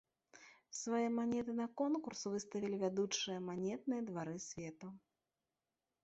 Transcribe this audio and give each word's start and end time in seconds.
Свае 0.77 1.07
манеты 1.17 1.51
на 1.57 1.67
конкурс 1.81 2.21
выставілі 2.35 2.79
вядучыя 2.83 3.37
манетныя 3.49 4.01
двары 4.09 4.33
свету. 4.47 4.87